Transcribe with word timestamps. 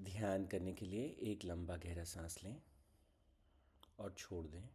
ध्यान 0.00 0.46
करने 0.46 0.72
के 0.72 0.86
लिए 0.86 1.16
एक 1.20 1.44
लंबा 1.44 1.76
गहरा 1.76 2.04
सांस 2.04 2.44
लें 2.44 2.62
और 3.98 4.12
छोड़ 4.12 4.46
दें। 4.46 4.68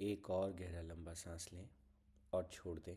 एक 0.00 0.30
और 0.30 0.52
गहरा 0.52 0.80
लंबा 0.80 1.14
सांस 1.14 1.52
लें 1.52 1.70
और 2.32 2.48
छोड़ 2.52 2.80
दें। 2.80 2.96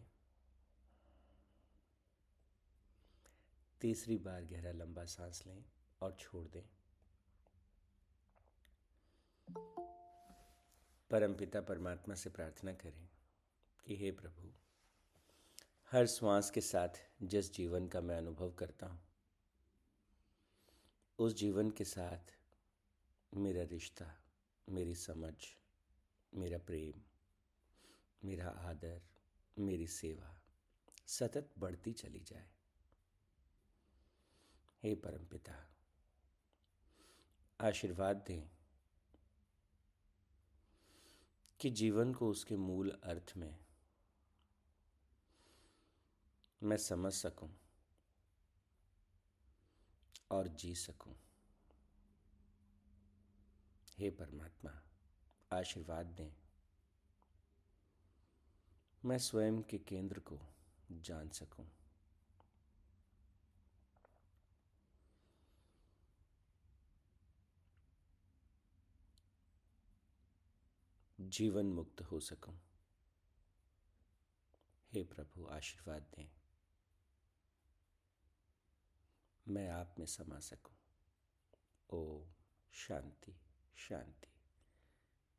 तीसरी 3.81 4.17
बार 4.17 4.45
गहरा 4.45 4.71
लंबा 4.71 5.05
सांस 5.05 5.43
लें 5.47 5.65
और 6.01 6.17
छोड़ 6.19 6.47
दें। 6.47 6.69
परमपिता 11.09 11.61
परमात्मा 11.61 12.15
से 12.15 12.29
प्रार्थना 12.29 12.73
करें 12.73 13.09
कि 13.85 13.97
हे 13.97 14.11
प्रभु, 14.11 14.53
हर 15.91 16.07
श्वास 16.07 16.51
के 16.51 16.61
साथ 16.61 17.10
जिस 17.23 17.53
जीवन 17.53 17.87
का 17.87 18.01
मैं 18.01 18.17
अनुभव 18.17 18.51
करता 18.51 18.87
हूँ, 18.87 19.01
उस 21.19 21.35
जीवन 21.35 21.69
के 21.69 21.83
साथ 21.83 22.33
मेरा 23.33 23.63
रिश्ता, 23.63 24.05
मेरी 24.69 24.95
समझ, 24.95 25.33
मेरा 26.33 26.57
प्रेम, 26.57 27.01
मेरा 28.25 28.49
आदर, 28.49 29.01
मेरी 29.59 29.87
सेवा 29.87 30.41
सतत 31.07 31.49
बढ़ती 31.57 31.93
चली 31.93 32.19
जाए। 32.19 32.49
हे 34.83 34.95
परमपिता 34.95 35.55
आशीर्वाद 37.59 38.23
दें 38.27 38.49
कि 41.59 41.69
जीवन 41.69 42.13
को 42.13 42.29
उसके 42.29 42.55
मूल 42.55 42.89
अर्थ 43.03 43.33
में 43.37 43.65
मैं 46.63 46.77
समझ 46.77 47.13
सकूँ 47.13 47.49
और 50.31 50.47
जी 50.47 50.75
सकूँ। 50.75 51.15
हे 53.97 54.09
परमात्मा, 54.09 54.81
आशीर्वाद 55.53 56.05
दें। 56.05 56.31
मैं 59.05 59.17
स्वयं 59.17 59.63
के 59.63 59.77
केंद्र 59.77 60.19
को 60.19 60.39
जान 60.91 61.29
सकूँ। 61.29 61.67
जीवन 71.21 71.65
मुक्त 71.65 72.01
हो 72.01 72.19
सकूँ। 72.19 72.59
हे 74.93 75.03
प्रभु, 75.03 75.47
आशीर्वाद 75.47 76.01
दें। 76.01 76.40
मैं 79.47 79.69
आप 79.69 79.95
में 79.99 80.05
समा 80.05 80.39
सकूँ। 80.39 80.75
ओ 81.89 82.25
शांति 82.73 83.35
शांति 83.75 84.27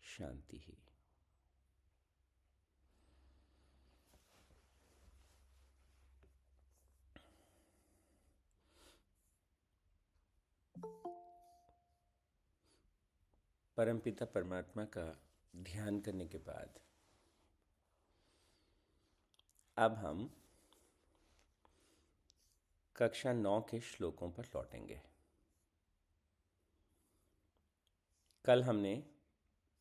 शांति 0.02 0.56
ही। 0.56 0.78
परमपिता 13.76 14.24
परमात्मा 14.24 14.84
का 14.84 15.22
ध्यान 15.56 16.00
करने 16.00 16.26
के 16.26 16.38
बाद 16.38 16.78
अब 19.76 19.94
हम 19.94 20.41
कक्षा 23.02 23.32
नौ 23.32 23.60
के 23.60 23.80
श्लोकों 23.80 24.30
पर 24.30 24.44
लौटेंगे। 24.44 25.02
कल 28.44 28.62
हमने 28.62 29.10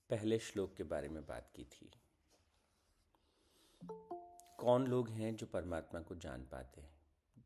पहले 0.09 0.39
श्लोक 0.39 0.75
के 0.75 0.83
बारे 0.83 1.09
में 1.09 1.25
बात 1.25 1.51
की 1.55 1.63
थी। 1.65 1.91
कौन 4.59 4.87
लोग 4.87 5.09
हैं 5.09 5.35
जो 5.35 5.45
परमात्मा 5.45 6.01
को 6.01 6.15
जान 6.15 6.47
पाते 6.47 6.81
हैं 6.81 6.99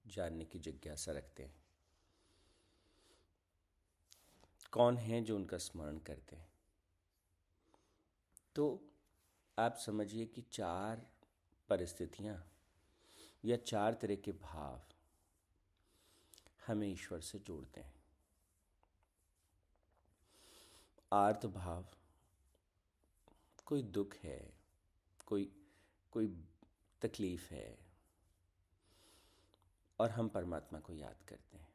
जानने 0.08 0.46
की 0.46 0.59
जिज्ञासा 0.59 1.12
रखते? 1.12 1.44
हैं 1.44 1.56
कौन 4.72 4.97
हैं 4.97 5.24
जो 5.24 5.36
उनका 5.36 5.57
स्मरण 5.57 5.97
करते? 5.97 6.36
हैं 6.36 6.52
तो 8.56 8.90
आप 9.59 9.75
समझिए 9.75 10.25
कि 10.25 10.42
चार 10.42 11.07
परिस्थितियाँ 11.69 12.52
या 13.46 13.57
चार 13.57 13.94
तरह 13.94 14.16
के 14.16 14.31
भाव 14.31 14.81
हमें 16.68 16.88
ईश्वर 16.88 17.22
से 17.22 17.40
जोड़ते 17.40 17.81
हैं। 17.81 18.06
आर्त 21.14 21.46
भाव, 21.46 21.86
कोई 23.66 23.84
दुख 23.84 24.16
है, 24.16 24.58
कोई 25.25 25.62
कोई 26.12 26.46
तकलीफ़ 27.02 27.54
है, 27.54 27.78
और 30.00 30.09
हम 30.09 30.30
परमात्मा 30.30 30.80
को 30.80 30.94
याद 30.94 31.24
करते 31.28 31.58
हैं। 31.58 31.74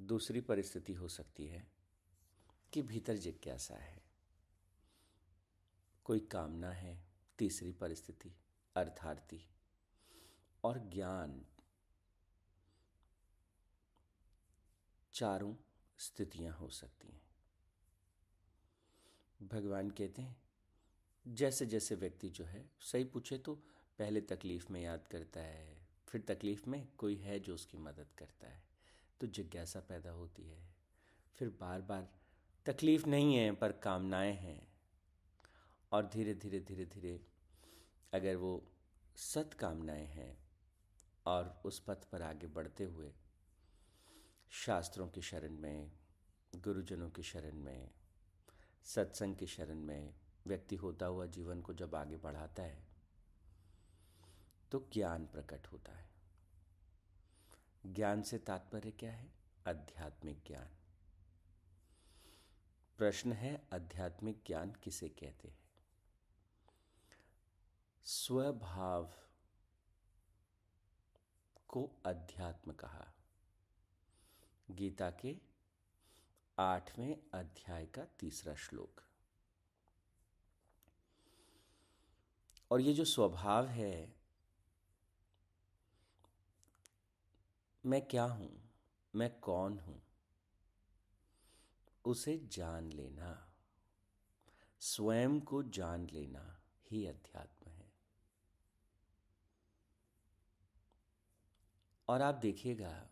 दूसरी 0.00 0.40
परिस्थिति 0.40 0.92
हो 0.92 1.08
सकती 1.08 1.46
है 1.46 1.70
कि 2.72 2.82
भीतर 2.82 3.16
जिज्ञासा 3.16 3.74
है। 3.74 4.02
कोई 6.04 6.20
कामना 6.20 6.70
है, 6.70 7.06
तीसरी 7.38 7.72
परिस्थिति 7.72 8.32
अर्थार्थी 8.76 9.55
और 10.64 10.78
ज्ञान 10.78 11.44
चारों 15.12 15.54
स्थितियाँ 15.98 16.54
हो 16.54 16.68
सकती 16.68 17.08
हैं। 17.08 17.22
भगवान 19.42 19.90
कहते 19.90 20.22
हैं, 20.22 20.36
जैसे 21.28 21.66
जैसे 21.66 21.94
व्यक्ति 21.94 22.28
जो 22.28 22.44
है, 22.44 22.70
सही 22.80 23.04
पूछे 23.04 23.38
तो 23.38 23.54
पहले 23.98 24.20
तकलीफ़ 24.20 24.72
में 24.72 24.80
याद 24.80 25.06
करता 25.08 25.40
है, 25.40 25.86
फिर 26.08 26.20
तकलीफ़ 26.20 26.70
में 26.70 26.88
कोई 26.98 27.16
है 27.16 27.40
जो 27.40 27.54
उसकी 27.54 27.78
मदद 27.78 28.12
करता 28.18 28.46
है 28.46 28.62
तो 29.20 29.26
जिज्ञासा 29.26 29.80
पैदा 29.80 30.10
होती 30.10 30.48
है। 30.48 30.74
फिर 31.36 31.48
बार 31.48 31.82
बार 31.82 32.08
तकलीफ़ 32.66 33.06
नहीं 33.06 33.34
है, 33.34 33.52
पर 33.52 33.72
कामनाएँ 33.72 34.34
हैं। 34.34 34.68
और 35.92 36.06
धीरे 36.06 36.34
धीरे 36.34 36.60
धीरे 36.60 36.84
धीरे 36.84 37.26
अगर 38.12 38.36
वो 38.36 38.72
सत 39.16 39.54
कामनाएँ 39.54 40.06
हैं 40.06 40.45
और 41.26 41.62
उस 41.64 41.80
पथ 41.80 42.04
पर 42.04 42.22
आगे 42.22 42.46
बढ़ते 42.46 42.84
हुए 42.84 43.12
शास्त्रों 44.50 45.08
की 45.08 45.22
शरण 45.22 45.52
में, 45.52 45.92
गुरुजनों 46.56 47.10
की 47.10 47.22
शरण 47.22 47.54
में, 47.54 47.90
सत्संग 48.84 49.36
की 49.36 49.46
शरण 49.46 49.78
में 49.80 50.14
व्यक्ति 50.46 50.76
होता 50.76 51.06
हुआ 51.06 51.26
जीवन 51.26 51.60
को 51.60 51.74
जब 51.74 51.94
आगे 51.94 52.16
बढ़ाता 52.16 52.62
है 52.62 52.86
तो 54.72 54.90
ज्ञान 54.92 55.26
प्रकट 55.26 55.66
होता 55.66 55.92
है। 55.92 56.10
ज्ञान 57.86 58.22
से 58.22 58.38
तात्पर्य 58.38 58.90
क्या 58.90 59.12
है? 59.12 59.32
आध्यात्मिक 59.68 60.44
ज्ञान। 60.46 60.68
प्रश्न 62.98 63.32
है, 63.32 63.68
आध्यात्मिक 63.74 64.42
ज्ञान 64.46 64.72
किसे 64.72 65.08
कहते 65.08 65.48
हैं? 65.48 65.58
स्वभाव 68.04 69.14
को 71.68 71.90
अध्यात्म 72.06 72.72
कहा। 72.72 73.14
गीता 74.70 75.10
के 75.10 75.36
आठवें 76.58 77.16
अध्याय 77.34 77.86
का 77.86 78.04
तीसरा 78.04 78.54
श्लोक। 78.54 79.02
और 82.70 82.80
ये 82.80 82.92
जो 82.92 83.04
स्वभाव 83.04 83.66
है, 83.66 84.16
मैं 87.86 88.08
क्या 88.08 88.24
हूँ? 88.24 88.70
मैं 89.14 89.40
कौन 89.40 89.78
हूँ? 89.78 90.02
उसे 92.04 92.38
जान 92.38 92.92
लेना। 92.92 93.52
स्वयं 94.80 95.40
को 95.40 95.62
जान 95.62 96.06
लेना 96.06 96.60
ही 96.90 97.06
अध्यात्म 97.06 97.70
है 97.70 97.92
और 102.08 102.22
आप 102.22 102.34
देखिएगा, 102.34 103.08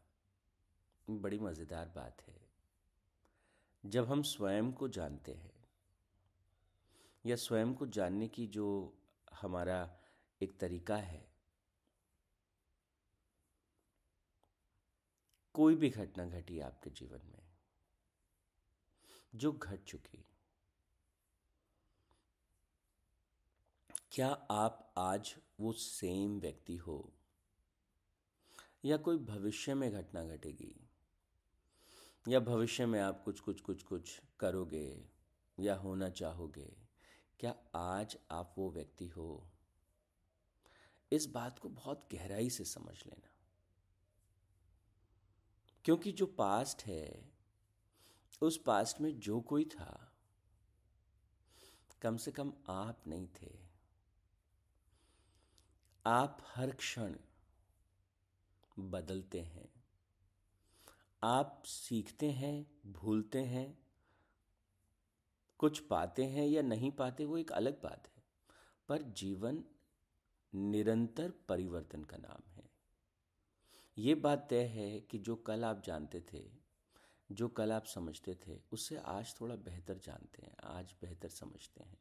बड़ी 1.09 1.39
मज़ेदार 1.39 1.89
बात 1.89 2.23
है। 2.29 2.41
जब 3.85 4.09
हम 4.09 4.23
स्वयं 4.23 4.73
को 4.73 4.89
जानते 4.89 5.33
हैं, 5.33 5.53
या 7.25 7.37
स्वयं 7.37 7.75
को 7.75 7.87
जानने 7.87 8.29
की 8.29 8.47
जो 8.47 8.67
हमारा 9.33 9.97
एक 10.41 10.59
तरीका 10.61 10.97
है, 10.97 11.27
कोई 15.55 15.75
भी 15.75 15.91
घटना 15.91 16.25
घटी 16.27 16.61
आपके 16.61 16.91
जीवन 16.91 17.21
में, 17.27 17.43
जो 19.35 19.53
घट 19.53 19.85
चुकी, 19.85 20.25
क्या 24.13 24.29
आप 24.51 24.95
आज 24.99 25.35
वो 25.61 25.73
सेम 25.73 26.41
व्यक्ति 26.41 26.77
हो 26.77 27.13
या 28.85 28.97
कोई 28.97 29.17
भविष्य 29.17 29.75
में 29.75 29.93
घटना 29.93 30.25
घटेगी? 30.25 30.91
या 32.29 32.41
भविष्य 32.41 32.87
में 32.87 33.01
आप 33.01 33.23
कुछ 33.25 33.41
कुछ 33.41 33.61
कुछ 33.61 33.83
कुछ 33.83 34.23
करोगे 34.41 35.11
या 35.61 35.75
होना 35.75 36.11
चाहोगे? 36.11 36.77
क्या 37.41 37.57
आज 37.75 38.19
आप 38.31 38.55
वो 38.59 38.71
व्यक्ति 38.71 39.09
हो? 39.09 39.51
इस 41.13 41.27
बात 41.27 41.59
को 41.59 41.69
बहुत 41.69 42.09
गहराई 42.13 42.51
से 42.51 42.65
समझ 42.65 43.07
लेना। 43.07 43.31
क्योंकि 45.85 46.13
जो 46.13 46.27
पास्ट 46.27 46.83
है, 46.83 47.33
उस 48.43 48.63
पास्ट 48.67 49.01
में 49.01 49.21
जो 49.21 49.41
कोई 49.41 49.65
था, 49.65 50.19
कम 52.03 52.17
से 52.17 52.33
कम 52.33 52.53
आप 52.69 53.05
नहीं 53.07 53.29
थे। 53.43 53.59
आप 56.07 56.47
हर 56.55 56.71
क्षण 56.71 57.17
बदलते 58.79 59.41
हैं। 59.41 59.85
आप 61.23 61.63
सीखते 61.67 62.31
हैं, 62.31 62.81
भूलते 62.87 63.43
हैं, 63.43 63.79
कुछ 65.59 65.79
पाते 65.79 66.25
हैं 66.25 66.47
या 66.47 66.63
नहीं 66.63 66.91
पाते, 66.91 67.25
वो 67.25 67.39
एक 67.39 67.53
अलग 67.53 67.83
बात 67.83 68.09
है। 68.17 68.23
पर 68.89 69.03
जीवन 69.03 69.65
निरंतर 70.55 71.31
परिवर्तन 71.31 72.05
का 72.05 72.17
नाम 72.17 72.51
है। 72.51 72.71
ये 73.99 74.15
बात 74.15 74.47
तय 74.51 74.65
है 74.65 75.01
कि 75.01 75.19
जो 75.19 75.37
कल 75.37 75.65
आप 75.65 75.83
जानते 75.85 76.25
थे, 76.33 76.51
जो 77.33 77.49
कल 77.49 77.73
आप 77.73 77.85
समझते 77.85 78.35
थे 78.35 78.61
उससे 78.73 78.97
आज 78.97 79.41
थोड़ा 79.41 79.57
बेहतर 79.57 79.99
जानते 79.99 80.43
हैं, 80.43 80.57
आज 80.65 80.95
बेहतर 81.03 81.29
समझते 81.29 81.85
हैं। 81.85 81.99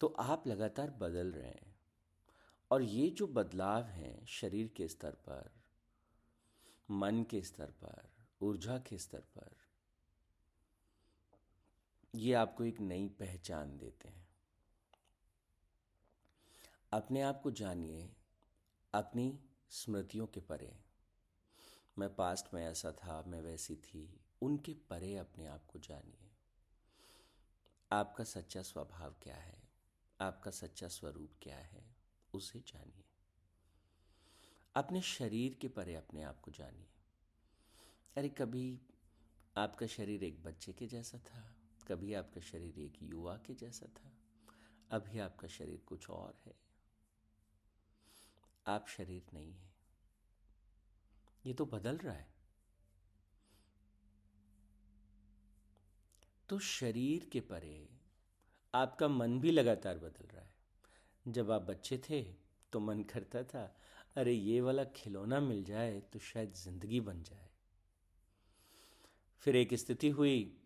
तो 0.00 0.06
आप 0.06 0.46
लगातार 0.46 0.90
बदल 0.90 1.32
रहे 1.32 1.50
हैं। 1.50 1.71
और 2.72 2.82
ये 2.82 3.10
जो 3.10 3.26
बदलाव 3.26 3.84
हैं 3.84 4.26
शरीर 4.26 4.68
के 4.68 4.88
स्तर 4.88 5.10
पर, 5.10 5.50
मन 6.90 7.22
के 7.22 7.42
स्तर 7.42 7.70
पर, 7.70 8.08
ऊर्जा 8.42 8.78
के 8.78 8.98
स्तर 8.98 9.20
पर, 9.20 9.56
ये 12.14 12.34
आपको 12.34 12.64
एक 12.64 12.80
नई 12.80 13.08
पहचान 13.08 13.78
देते 13.78 14.08
हैं। 14.08 14.28
अपने 16.92 17.22
आप 17.22 17.40
को 17.42 17.50
जानिए, 17.50 18.12
अपनी 18.94 19.40
स्मृतियों 19.70 20.26
के 20.26 20.40
परे। 20.40 20.78
मैं 21.98 22.16
पास्ट 22.16 22.54
में 22.54 22.66
ऐसा 22.66 22.92
था, 22.92 23.22
मैं 23.22 23.40
वैसी 23.40 23.76
थी, 23.76 24.20
उनके 24.42 24.74
परे 24.74 25.16
अपने 25.16 25.46
आप 25.46 25.66
को 25.66 25.78
जानिए। 25.78 26.30
आपका 27.92 28.24
सच्चा 28.24 28.62
स्वभाव 28.62 29.14
क्या 29.22 29.36
है? 29.36 29.62
आपका 30.20 30.50
सच्चा 30.50 30.88
स्वरूप 30.88 31.30
क्या 31.42 31.58
है? 31.58 31.91
उसे 32.34 32.60
जानिए। 32.60 33.04
अपने 34.74 35.00
शरीर 35.02 35.54
के 35.54 35.68
परे 35.68 35.94
अपने 35.94 36.22
आप 36.22 36.40
को 36.40 36.50
जानिए। 36.50 36.86
अरे 38.16 38.28
कभी 38.28 38.80
आपका 39.56 39.86
शरीर 39.86 40.24
एक 40.24 40.42
बच्चे 40.42 40.72
के 40.72 40.86
जैसा 40.86 41.18
था, 41.18 41.54
कभी 41.88 42.14
आपका 42.14 42.40
शरीर 42.40 42.78
एक 42.78 43.02
युवा 43.02 43.36
के 43.36 43.54
जैसा 43.54 43.86
था, 43.86 44.12
अभी 44.90 45.18
आपका 45.18 45.48
शरीर 45.48 45.80
कुछ 45.80 46.10
और 46.10 46.38
है। 46.46 46.54
आप 48.66 48.88
शरीर 48.88 49.26
नहीं 49.34 49.52
है। 49.52 49.74
ये 51.46 51.54
तो 51.54 51.66
बदल 51.66 51.96
रहा 51.98 52.14
है। 52.14 52.34
तो 56.48 56.58
शरीर 56.58 57.28
के 57.32 57.40
परे 57.40 57.88
आपका 58.74 59.08
मन 59.08 59.40
भी 59.40 59.50
लगातार 59.50 59.98
बदल 59.98 60.26
रहा 60.26 60.44
है। 60.44 60.51
जब 61.28 61.50
आप 61.50 61.62
बच्चे 61.62 61.98
थे 61.98 62.22
तो 62.72 62.80
मन 62.80 63.02
करता 63.02 63.42
था, 63.42 63.76
अरे, 64.16 64.32
ये 64.32 64.60
वाला 64.60 64.84
खिलौना 64.84 65.40
मिल 65.40 65.64
जाए 65.64 66.00
तो 66.00 66.18
शायद 66.18 66.52
ज़िंदगी 66.52 67.00
बन 67.00 67.22
जाए। 67.22 67.48
फिर 69.38 69.56
एक 69.56 69.74
स्थिति 69.74 70.08
हुई, 70.10 70.58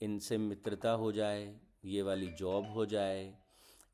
इनसे 0.00 0.38
मित्रता 0.38 0.90
हो 0.90 1.12
जाए, 1.12 1.60
ये 1.84 2.02
वाली 2.02 2.28
जॉब 2.28 2.72
हो 2.72 2.86
जाए, 2.86 3.38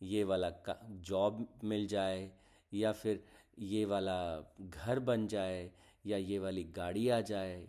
ये 0.02 0.24
वाला 0.24 0.52
जॉब 0.90 1.58
मिल 1.64 1.86
जाए, 1.86 2.32
या 2.74 2.92
फिर 2.92 3.24
ये 3.58 3.84
वाला 3.84 4.40
घर 4.60 4.98
बन 4.98 5.26
जाए, 5.26 5.72
या 6.06 6.16
ये 6.16 6.38
वाली 6.38 6.64
गाड़ी 6.64 7.08
आ 7.08 7.20
जाए। 7.20 7.68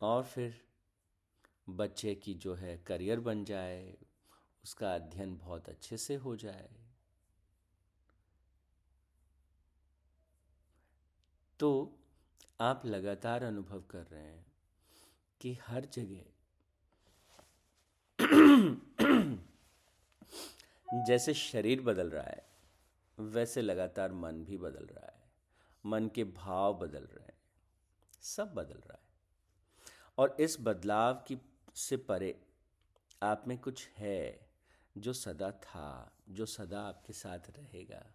और 0.00 0.24
फिर 0.24 0.60
बच्चे 1.70 2.14
की 2.14 2.34
जो 2.34 2.54
है 2.54 2.78
करियर 2.78 3.20
बन 3.20 3.44
जाए 3.44 3.96
उसका 4.64 4.94
अध्ययन 4.94 5.36
बहुत 5.36 5.68
अच्छे 5.68 5.96
से 5.96 6.14
हो 6.16 6.36
जाए। 6.36 6.68
तो 11.60 11.98
आप 12.60 12.82
लगातार 12.86 13.42
अनुभव 13.42 13.82
कर 13.82 14.02
रहे 14.02 14.22
हैं 14.22 14.46
कि 15.40 15.58
हर 15.66 15.84
जगह 15.84 16.24
जैसे 21.06 21.34
शरीर 21.34 21.80
बदल 21.80 22.10
रहा 22.10 22.22
है, 22.22 22.46
वैसे 23.18 23.62
लगातार 23.62 24.12
मन 24.12 24.44
भी 24.44 24.58
बदल 24.58 24.86
रहा 24.86 25.06
है। 25.06 25.30
मन 25.84 26.08
के 26.08 26.24
भाव 26.24 26.74
बदल 26.74 27.04
रहे 27.04 27.24
हैं, 27.24 27.38
सब 28.22 28.54
बदल 28.54 28.78
रहा 28.78 28.92
है। 28.92 29.06
और 30.18 30.36
इस 30.40 30.56
बदलाव 30.60 31.14
की 31.14 31.38
से 31.74 31.96
परे 31.96 32.40
आप 33.22 33.44
में 33.48 33.58
कुछ 33.58 33.88
है 33.88 34.47
जो 34.96 35.12
सदा 35.12 35.50
था, 35.50 36.16
जो 36.28 36.46
सदा 36.46 36.80
आपके 36.80 37.12
साथ 37.12 37.38
रहेगा। 37.50 38.14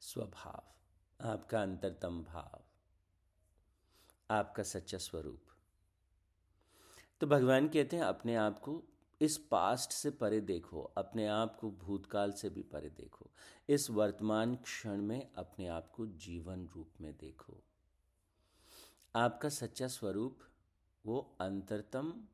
स्वभाव, 0.00 0.74
आपका 1.28 1.62
अंतरतम 1.62 2.24
भाव, 2.24 2.64
आपका 4.30 4.62
सच्चा 4.62 4.98
स्वरूप। 4.98 5.42
तो 7.20 7.26
भगवान 7.26 7.68
कहते 7.68 7.96
हैं, 7.96 8.02
अपने 8.02 8.34
आप 8.36 8.58
को 8.58 8.84
इस 9.20 9.38
पास्ट 9.38 9.90
से 9.90 10.10
परे 10.10 10.40
देखो, 10.40 10.82
अपने 10.82 11.26
आप 11.26 11.56
को 11.56 11.70
भूतकाल 11.70 12.32
से 12.32 12.50
भी 12.50 12.62
परे 12.62 12.90
देखो। 12.90 13.30
इस 13.68 13.90
वर्तमान 13.90 14.56
क्षण 14.56 15.02
में 15.02 15.32
अपने 15.32 15.66
आप 15.66 15.90
को 15.90 16.06
जीवन 16.06 16.66
रूप 16.66 16.90
में 17.00 17.18
देखो। 17.18 17.62
आपका 19.16 19.48
सच्चा 19.48 19.88
स्वरूप, 19.88 20.38
वो 21.06 21.36
अंतरतम 21.40 22.24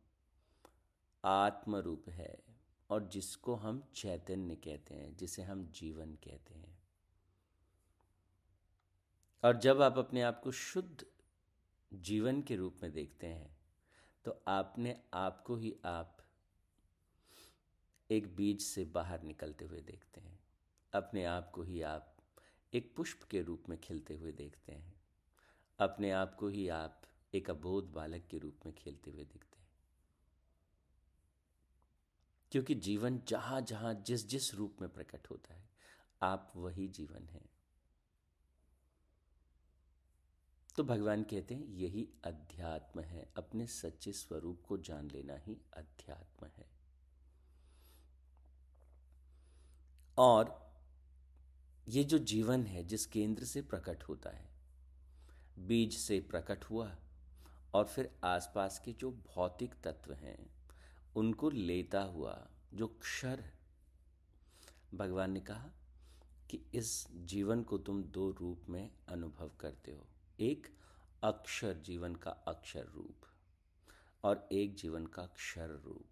आत्म 1.25 1.77
रूप 1.77 2.09
है। 2.09 2.44
और 2.91 3.09
जिसको 3.09 3.55
हम 3.55 3.83
चैतन्य 3.95 4.55
कहते 4.57 4.95
हैं, 4.95 5.17
जिसे 5.17 5.43
हम 5.43 5.65
जीवन 5.75 6.15
कहते 6.25 6.55
हैं। 6.55 6.79
और 9.43 9.57
जब 9.57 9.83
आप 9.83 9.99
अपने 9.99 10.23
आप 10.23 10.41
को 10.41 10.51
शुद्ध 10.53 11.05
जीवन 11.93 12.41
के 12.43 12.57
रूप 12.57 12.77
में 12.83 12.93
देखते 12.93 13.27
हैं 13.27 13.57
तो 14.25 14.37
आपने 14.49 14.97
आपको 15.15 15.57
ही 15.57 15.75
आप 15.85 16.17
एक 18.11 18.35
बीज 18.37 18.61
से 18.61 18.85
बाहर 18.85 19.23
निकलते 19.23 19.65
हुए 19.65 19.81
देखते 19.81 20.21
हैं। 20.21 20.39
अपने 20.93 21.25
आप 21.25 21.51
को 21.51 21.63
ही 21.63 21.81
आप 21.83 22.17
एक 22.73 22.95
पुष्प 22.97 23.23
के 23.31 23.43
रूप 23.43 23.65
में 23.69 23.79
खिलते 23.81 24.15
हुए 24.15 24.33
देखते 24.33 24.73
हैं। 24.73 24.95
अपने 25.79 26.11
आप 26.11 26.35
को 26.35 26.49
ही 26.49 26.69
आप 26.69 27.03
एक 27.35 27.51
अबोध 27.51 27.93
बालक 27.93 28.27
के 28.31 28.39
रूप 28.39 28.67
में 28.67 28.75
खेलते 28.75 29.11
हुए 29.11 29.25
दिखते 29.25 29.49
हैं। 29.49 29.54
क्योंकि 32.55 32.75
जीवन 32.75 33.21
जहाँ 33.29 33.61
जहाँ 33.61 33.95
जिस 33.95 34.29
जिस 34.29 34.55
रूप 34.55 34.77
में 34.81 34.91
प्रकट 34.91 35.31
होता 35.31 35.55
है, 35.55 35.69
आप 36.23 36.53
वही 36.57 36.89
जीवन 36.89 37.29
हैं। 37.29 37.49
तो 40.77 40.85
भगवान 40.85 41.23
कहते 41.23 41.55
हैं, 41.55 41.67
यही 41.67 42.09
अध्यात्म 42.25 43.01
है, 43.01 43.33
अपने 43.37 43.67
सच्चे 43.67 44.13
स्वरूप 44.13 44.63
को 44.69 44.79
जान 44.79 45.11
लेना 45.11 45.37
ही 45.37 45.61
अध्यात्म 45.77 46.47
है। 46.47 46.71
और 50.19 50.73
ये 51.89 52.05
जो 52.05 52.19
जीवन 52.19 52.67
है, 52.67 52.85
जिस 52.85 53.07
केंद्र 53.07 53.45
से 53.45 53.63
प्रकट 53.63 54.03
होता 54.03 54.31
है, 54.31 54.51
बीज 55.59 55.97
से 55.97 56.21
प्रकट 56.21 56.65
हुआ, 56.65 56.97
और 57.75 57.85
फिर 57.85 58.17
आसपास 58.25 58.79
के 58.85 58.93
जो 58.93 59.11
भौतिक 59.11 59.75
तत्व 59.83 60.13
हैं 60.13 60.55
उनको 61.17 61.51
लेता 61.51 62.01
हुआ 62.01 62.49
जो 62.75 62.87
क्षर 62.87 63.45
भगवान 64.95 65.31
ने 65.31 65.41
कहा 65.41 65.71
कि 66.51 66.61
इस 66.75 67.07
जीवन 67.11 67.63
को 67.63 67.79
तुम 67.79 68.03
दो 68.03 68.31
रूप 68.31 68.67
में 68.69 68.91
अनुभव 69.09 69.51
करते 69.61 69.93
हो। 69.93 70.07
एक 70.41 70.67
अक्षर 71.23 71.75
जीवन 71.75 72.15
का 72.15 72.31
अक्षर 72.31 72.85
रूप 72.85 73.27
और 74.25 74.49
एक 74.53 74.75
जीवन 74.75 75.07
का 75.07 75.27
क्षर 75.27 75.69
रूप। 75.69 76.07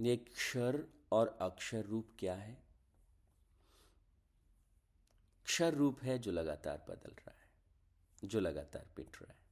ये 0.00 0.16
क्षर 0.16 0.84
और 1.12 1.38
अक्षर 1.40 1.84
रूप 1.84 2.08
क्या 2.18 2.34
है? 2.34 2.62
क्षर 5.44 5.74
रूप 5.74 6.02
है 6.02 6.18
जो 6.18 6.32
लगातार 6.32 6.84
बदल 6.88 7.10
रहा 7.10 7.30
है, 7.30 7.48
जो 8.24 8.40
लगातार 8.40 8.86
पिट 8.96 9.16
रहा 9.22 9.32
है। 9.32 9.45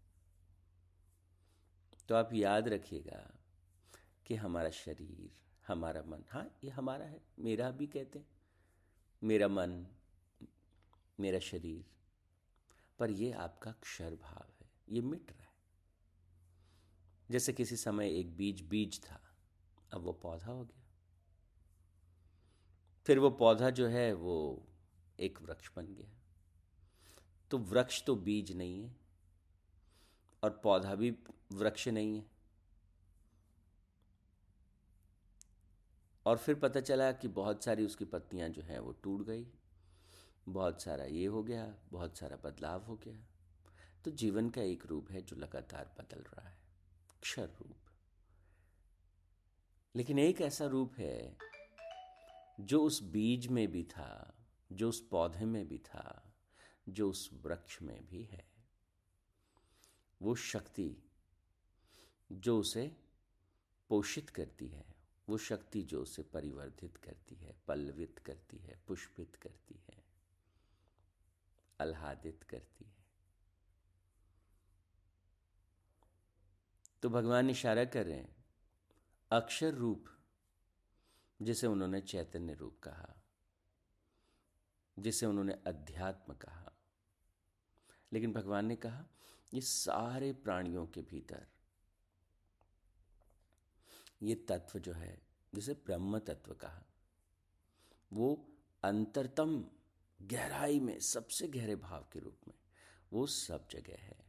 तो 2.08 2.14
आप 2.14 2.32
याद 2.32 2.68
रखिएगा 2.68 3.38
कि 4.26 4.34
हमारा 4.34 4.70
शरीर, 4.70 5.30
हमारा 5.66 6.02
मन 6.02 6.24
हाँ 6.30 6.58
ये 6.64 6.70
हमारा 6.70 7.04
है, 7.04 7.20
मेरा 7.38 7.70
भी 7.70 7.86
कहते 7.86 8.18
हैं, 8.18 8.26
मेरा 9.22 9.48
मन, 9.48 9.86
मेरा 11.20 11.38
शरीर, 11.38 11.84
पर 12.98 13.10
ये 13.10 13.32
आपका 13.32 13.72
क्षर 13.72 14.14
भाव 14.14 14.52
है, 14.60 14.70
ये 14.88 15.00
मिट 15.00 15.30
रहा 15.30 15.42
है। 15.42 15.52
जैसे 17.30 17.52
किसी 17.52 17.76
समय 17.76 18.18
एक 18.18 18.36
बीज 18.36 18.62
बीज 18.62 19.00
था, 19.04 19.20
अब 19.92 20.00
वो 20.00 20.12
पौधा 20.12 20.52
हो 20.52 20.64
गया। 20.64 20.82
फिर 23.06 23.18
वो 23.18 23.30
पौधा 23.30 23.70
जो 23.70 23.86
है, 23.86 24.12
वो 24.12 24.66
एक 25.20 25.42
वृक्ष 25.42 25.70
बन 25.76 25.86
गया। 25.86 26.12
तो 27.50 27.58
वृक्ष 27.58 28.04
तो 28.04 28.16
बीज 28.16 28.52
नहीं 28.52 28.84
है 28.84 29.03
और 30.44 30.50
पौधा 30.50 30.94
भी 30.94 31.10
वृक्ष 31.52 31.88
नहीं 31.88 32.16
है। 32.16 32.26
और 36.26 36.38
फिर 36.38 36.54
पता 36.54 36.80
चला 36.80 37.12
कि 37.12 37.28
बहुत 37.28 37.64
सारी 37.64 37.84
उसकी 37.86 38.04
पत्तियाँ 38.04 38.48
जो 38.48 38.62
हैं 38.62 38.78
वो 38.78 38.92
टूट 38.92 39.22
गई। 39.22 39.46
बहुत 40.48 40.82
सारा 40.82 41.04
ये 41.04 41.26
हो 41.26 41.42
गया, 41.42 41.74
बहुत 41.92 42.18
सारा 42.18 42.36
बदलाव 42.36 42.84
हो 42.84 42.96
गया। 42.96 43.26
तो 44.04 44.10
जीवन 44.10 44.50
का 44.50 44.62
एक 44.62 44.86
रूप 44.86 45.10
है 45.10 45.22
जो 45.22 45.36
लगातार 45.36 45.94
बदल 45.98 46.20
रहा 46.20 46.48
है, 46.48 46.58
क्षर 47.22 47.46
रूप। 47.46 47.76
लेकिन 49.96 50.18
एक 50.18 50.40
ऐसा 50.40 50.66
रूप 50.66 50.94
है 50.94 51.36
जो 52.60 52.82
उस 52.82 53.02
बीज 53.02 53.46
में 53.46 53.68
भी 53.68 53.84
था, 53.84 54.34
जो 54.72 54.88
उस 54.88 55.08
पौधे 55.08 55.44
में 55.44 55.68
भी 55.68 55.78
था, 55.78 56.34
जो 56.88 57.10
उस 57.10 57.30
वृक्ष 57.32 57.82
में 57.82 58.06
भी 58.06 58.24
है। 58.24 58.53
वो 60.22 60.34
शक्ति 60.34 60.96
जो 62.32 62.58
उसे 62.60 62.96
पोषित 63.88 64.30
करती 64.30 64.68
है, 64.68 64.94
वो 65.28 65.38
शक्ति 65.38 65.82
जो 65.82 66.02
उसे 66.02 66.22
परिवर्धित 66.22 66.96
करती 66.96 67.34
है, 67.34 67.56
पल्लवित 67.68 68.18
करती 68.18 68.58
है, 68.58 68.80
पुष्पित 68.88 69.36
करती 69.36 69.74
है, 69.74 70.04
आह्लादित 71.80 72.42
करती 72.42 72.84
है। 72.84 73.06
तो 77.02 77.08
भगवान 77.08 77.50
इशारा 77.50 77.84
कर 77.84 78.06
रहे 78.06 78.18
हैं, 78.18 78.44
अक्षर 79.30 79.74
रूप, 79.74 80.04
जिसे 81.42 81.66
उन्होंने 81.66 82.00
चैतन्य 82.00 82.54
रूप 82.54 82.78
कहा, 82.78 83.22
जिसे 84.98 85.26
उन्होंने 85.26 85.52
अध्यात्म 85.66 86.34
कहा। 86.34 86.72
लेकिन 88.12 88.32
भगवान 88.32 88.66
ने 88.66 88.76
कहा 88.76 89.04
ये 89.54 89.60
सारे 89.60 90.32
प्राणियों 90.32 90.86
के 90.86 91.02
भीतर। 91.02 91.46
ये 94.22 94.34
तत्व 94.34 94.78
जो 94.78 94.92
है, 94.92 95.26
जिसे 95.54 95.74
ब्रह्म 95.74 96.18
तत्व 96.18 96.54
कहा, 96.54 96.84
वो 98.12 98.48
अंतरतम 98.84 99.64
गहराई 100.22 100.80
में, 100.80 101.00
सबसे 101.00 101.48
गहरे 101.48 101.76
भाव 101.76 102.08
के 102.12 102.18
रूप 102.18 102.36
में, 102.48 102.54
वो 103.12 103.26
सब 103.26 103.68
जगह 103.68 103.96
है। 103.96 104.24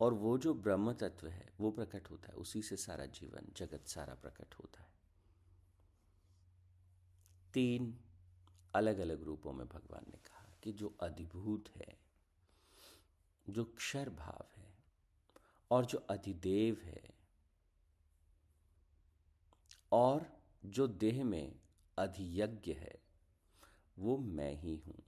और 0.00 0.14
वो 0.14 0.38
जो 0.38 0.54
ब्रह्म 0.54 0.92
तत्व 0.92 1.28
है, 1.28 1.52
वो 1.60 1.70
प्रकट 1.70 2.10
होता 2.10 2.28
है, 2.28 2.34
उसी 2.34 2.62
से 2.62 2.76
सारा 2.76 3.06
जीवन, 3.06 3.52
जगत 3.56 3.86
सारा 3.86 4.14
प्रकट 4.14 4.54
होता 4.54 4.82
है। 4.82 4.92
तीन 7.54 8.00
अलग 8.74 8.98
अलग 8.98 9.22
रूपों 9.22 9.52
में 9.52 9.68
भगवान 9.68 10.04
ने 10.08 10.18
कहा 10.18 10.56
कि 10.62 10.72
जो 10.72 10.96
अधिभूत 11.02 11.68
है 11.76 12.11
जो 13.50 13.64
क्षर 13.64 14.10
भाव 14.10 14.60
है 14.60 14.74
और 15.70 15.86
जो 15.86 15.98
अधिदेव 15.98 16.80
है 16.80 17.14
और 19.92 20.40
जो 20.64 20.86
देह 20.86 21.24
में 21.24 21.60
अधियज्ञ 21.98 22.72
है, 22.72 23.02
वो 23.98 24.16
मैं 24.16 24.54
ही 24.54 24.76
हूँ। 24.76 25.02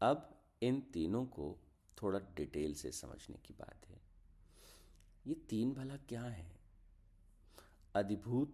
अब 0.00 0.44
इन 0.62 0.80
तीनों 0.80 1.26
को 1.26 1.58
थोड़ा 2.02 2.18
डिटेल 2.18 2.74
से 2.74 2.92
समझने 2.92 3.36
की 3.36 3.54
बात 3.54 3.86
है। 3.88 4.00
ये 5.26 5.34
तीन 5.34 5.74
भला 5.74 5.96
क्या 5.96 6.22
है? 6.22 6.56
अधिभूत 7.94 8.52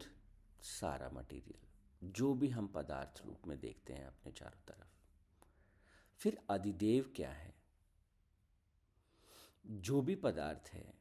सारा 0.63 1.11
मटेरियल, 1.11 1.67
जो 2.11 2.35
भी 2.35 2.49
हम 2.49 2.69
पदार्थ 2.69 3.23
रूप 3.27 3.47
में 3.47 3.61
देखते 3.61 3.93
हैं 3.93 4.07
अपने 4.07 4.33
चारों 4.33 4.61
तरफ़। 4.69 4.90
फिर 6.21 6.39
अधिदेव 6.51 7.13
क्या 7.17 7.33
है? 7.33 7.55
जो 9.67 10.03
भी 10.03 10.15
पदार्थ 10.15 10.69
है, 10.69 10.95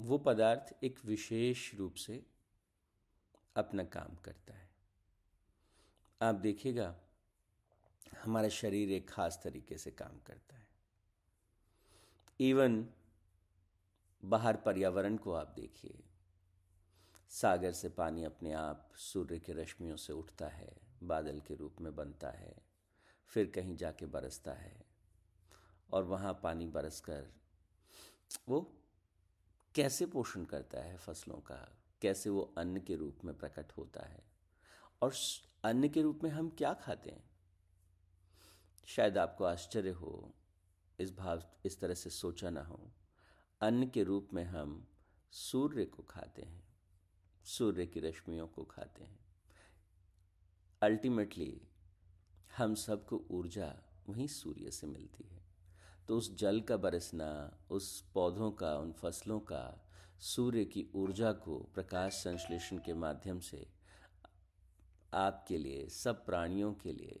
वो 0.00 0.18
पदार्थ 0.18 0.84
एक 0.84 1.04
विशेष 1.04 1.74
रूप 1.74 1.94
से 1.94 2.26
अपना 3.56 3.84
काम 3.84 4.16
करता 4.16 4.54
है। 4.54 4.70
आप 6.22 6.34
देखिएगा, 6.34 7.00
हमारा 8.22 8.48
शरीर 8.48 8.90
एक 8.90 9.10
खास 9.10 9.40
तरीके 9.44 9.78
से 9.78 9.90
काम 9.90 10.18
करता 10.18 10.56
है। 10.56 10.68
इवन 12.40 12.88
बाहर 14.24 14.56
पर्यावरण 14.56 15.16
को 15.16 15.32
आप 15.32 15.48
देखिए, 15.48 16.04
सागर 17.28 17.72
से 17.72 17.88
पानी 17.88 18.24
अपने 18.24 18.52
आप 18.52 18.92
सूर्य 18.96 19.38
की 19.38 19.52
रश्मियों 19.52 19.96
से 19.96 20.12
उठता 20.12 20.48
है, 20.48 20.76
बादल 21.02 21.40
के 21.40 21.54
रूप 21.54 21.76
में 21.80 21.96
बनता 21.96 22.30
है। 22.30 22.71
फिर 23.32 23.46
कहीं 23.46 23.76
जाके 23.76 24.06
बरसता 24.06 24.52
है। 24.52 24.84
और 25.92 26.04
वहाँ 26.04 26.40
पानी 26.42 26.66
बरस 26.66 27.00
कर 27.00 27.26
वो 28.48 28.60
कैसे 29.74 30.06
पोषण 30.06 30.44
करता 30.44 30.80
है 30.80 30.96
फ़सलों 30.96 31.36
का? 31.36 31.78
कैसे 32.02 32.30
वो 32.30 32.54
अन्न 32.58 32.80
के 32.80 32.96
रूप 32.96 33.18
में 33.24 33.38
प्रकट 33.38 33.72
होता 33.72 34.06
है? 34.06 34.24
और 35.02 35.14
अन्न 35.64 35.88
के 35.88 36.02
रूप 36.02 36.20
में 36.24 36.30
हम 36.30 36.50
क्या 36.50 36.74
खाते 36.74 37.10
हैं? 37.10 37.30
शायद 38.86 39.18
आपको 39.18 39.44
आश्चर्य 39.44 39.90
हो, 39.90 40.34
इस 41.00 41.16
भाव, 41.16 41.42
इस 41.64 41.80
तरह 41.80 41.94
से 41.94 42.10
सोचा 42.10 42.50
ना 42.50 42.62
हो। 42.62 42.90
अन्न 43.60 43.88
के 43.90 44.02
रूप 44.02 44.28
में 44.32 44.44
हम 44.44 44.88
सूर्य 45.30 45.84
को 45.84 46.02
खाते 46.02 46.42
हैं, 46.42 46.64
सूर्य 47.44 47.86
की 47.86 48.00
रश्मियों 48.00 48.48
को 48.48 48.64
खाते 48.64 49.04
हैं। 49.04 49.18
अल्टीमेटली 50.82 51.60
हम 52.56 52.74
सबको 52.74 53.24
ऊर्जा 53.30 53.74
वहीं 54.08 54.26
सूर्य 54.26 54.70
से 54.70 54.86
मिलती 54.86 55.24
है। 55.24 55.40
तो 56.08 56.16
उस 56.16 56.36
जल 56.36 56.60
का 56.60 56.76
बरसना, 56.76 57.58
उस 57.70 58.00
पौधों 58.14 58.50
का, 58.52 58.74
उन 58.78 58.92
फ़सलों 58.92 59.40
का, 59.40 59.88
सूर्य 60.20 60.64
की 60.64 60.86
ऊर्जा 60.94 61.32
को 61.32 61.58
प्रकाश 61.74 62.12
संश्लेषण 62.12 62.78
के 62.78 62.94
माध्यम 62.94 63.40
से 63.40 63.66
आपके 65.14 65.58
लिए, 65.58 65.88
सब 65.88 66.24
प्राणियों 66.26 66.72
के 66.74 66.92
लिए 66.92 67.20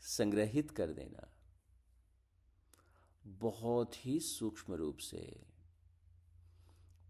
संग्रहित 0.00 0.70
कर 0.70 0.92
देना, 0.92 1.28
बहुत 3.24 4.06
ही 4.06 4.18
सूक्ष्म 4.20 4.74
रूप 4.74 4.98
से 4.98 5.20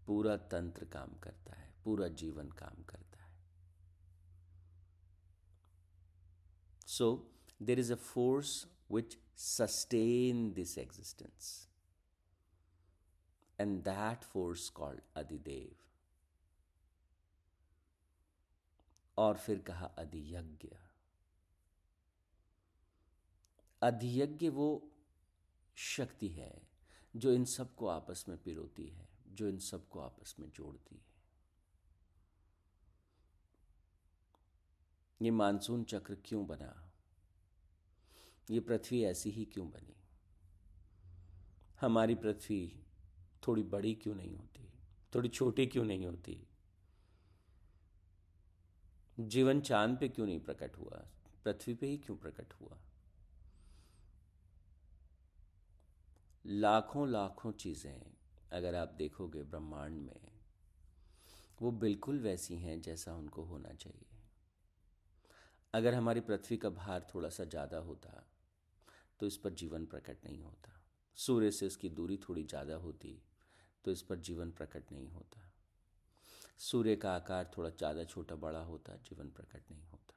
पूरा 0.07 0.37
तंत्र 0.37 0.85
काम 0.85 1.13
करता 1.13 1.55
है, 1.55 1.73
पूरा 1.83 2.07
जीवन 2.07 2.49
काम 2.49 2.83
करता 2.83 3.23
है। 3.23 3.24
So 6.97 7.31
there 7.61 7.79
is 7.79 7.93
a 7.93 7.95
force 7.95 8.67
which 8.91 9.17
sustain 9.37 10.53
this 10.53 10.77
existence 10.77 11.69
and 13.59 13.83
that 13.83 14.23
force 14.23 14.69
called 14.69 15.01
adhidev 15.15 15.75
और 19.17 19.37
फिर 19.37 19.59
कहा 19.59 19.85
अधियज्ञ 19.85 20.69
अधियज्ञ 23.81 24.49
वो 24.49 24.91
शक्ति 25.75 26.27
है, 26.27 26.69
जो 27.15 27.31
इन 27.33 27.45
सबको 27.45 27.87
आपस 27.87 28.25
में 28.29 28.37
पिरोती 28.37 28.87
है, 28.87 29.09
जो 29.27 29.47
इन 29.47 29.59
सबको 29.59 29.99
आपस 29.99 30.35
में 30.39 30.51
जोड़ती 30.51 30.95
है। 30.95 31.13
ये 35.21 35.31
मानसून 35.31 35.83
चक्र 35.83 36.17
क्यों 36.25 36.47
बना? 36.47 36.84
ये 38.51 38.59
पृथ्वी 38.59 39.03
ऐसी 39.03 39.29
ही 39.29 39.45
क्यों 39.45 39.69
बनी? 39.69 39.95
हमारी 41.81 42.15
पृथ्वी 42.15 42.83
थोड़ी 43.47 43.63
बड़ी 43.63 43.95
क्यों 43.95 44.15
नहीं 44.15 44.35
होती? 44.35 44.73
थोड़ी 45.15 45.29
छोटी 45.29 45.65
क्यों 45.65 45.83
नहीं 45.83 46.05
होती? 46.05 46.47
जीवन 49.19 49.61
चाँद 49.61 49.97
पे 49.99 50.09
क्यों 50.09 50.25
नहीं 50.25 50.39
प्रकट 50.39 50.77
हुआ? 50.77 51.05
पृथ्वी 51.43 51.73
पे 51.73 51.87
ही 51.87 51.97
क्यों 51.97 52.17
प्रकट 52.17 52.53
हुआ? 52.53 52.77
लाखों 56.45 57.09
लाखों 57.09 57.51
चीज़ें 57.51 58.15
अगर 58.51 58.75
आप 58.75 58.87
देखोगे 58.87 59.43
ब्रह्मांड 59.43 60.01
में, 60.01 60.31
वो 61.61 61.71
बिल्कुल 61.71 62.19
वैसी 62.19 62.55
हैं 62.55 62.81
जैसा 62.81 63.15
उनको 63.15 63.43
होना 63.43 63.73
चाहिए। 63.73 64.05
अगर 65.73 65.93
हमारी 65.93 66.21
पृथ्वी 66.21 66.57
का 66.57 66.69
भार 66.69 67.07
थोड़ा 67.15 67.29
सा 67.29 67.43
ज़्यादा 67.43 67.77
होता 67.77 68.27
तो 69.19 69.27
इस 69.27 69.37
पर 69.37 69.53
जीवन 69.53 69.85
प्रकट 69.85 70.25
नहीं 70.25 70.41
होता। 70.41 70.71
सूर्य 71.17 71.51
से 71.51 71.65
इसकी 71.67 71.89
दूरी 71.91 72.17
थोड़ी 72.19 72.43
ज़्यादा 72.43 72.75
होती 72.77 73.17
तो 73.85 73.91
इस 73.91 74.01
पर 74.01 74.19
जीवन 74.19 74.51
प्रकट 74.51 74.91
नहीं 74.91 75.09
होता। 75.09 75.41
सूर्य 76.59 76.95
का 76.95 77.13
आकार 77.15 77.49
थोड़ा 77.57 77.69
ज़्यादा 77.69 78.03
छोटा 78.03 78.35
बड़ा 78.37 78.59
होता, 78.61 78.95
जीवन 78.99 79.29
प्रकट 79.29 79.71
नहीं 79.71 79.83
होता। 79.83 80.13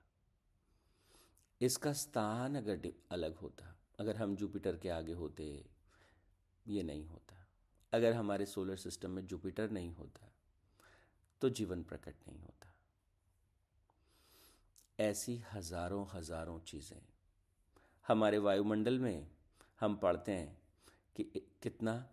इसका 1.61 1.93
स्थान 1.95 2.57
अगर 2.57 2.93
अलग 3.13 3.37
होता, 3.37 3.75
अगर 3.99 4.17
हम 4.17 4.37
जुपिटर 4.37 4.77
के 4.77 4.89
आगे 4.91 5.13
होते, 5.15 5.45
ये 6.67 6.83
नहीं 6.83 7.07
होता। 7.07 7.37
अगर 7.93 8.13
हमारे 8.13 8.47
सोलर 8.47 8.77
सिस्टम 8.79 9.11
में 9.11 9.27
जुपिटर 9.27 9.71
नहीं 9.71 9.93
होता 9.95 10.33
तो 11.43 11.49
जीवन 11.51 11.83
प्रकट 11.83 12.15
नहीं 12.29 12.41
होता। 12.41 12.75
ऐसी 14.99 15.37
हज़ारों 15.53 16.07
हज़ारों 16.13 16.59
चीज़ें 16.61 17.01
हमारे 18.09 18.39
वायुमंडल 18.39 18.99
में 18.99 19.31
हम 19.81 19.97
पढ़ते 19.97 20.33
हैं 20.33 20.63
कि 21.17 21.25
कितना 21.63 22.09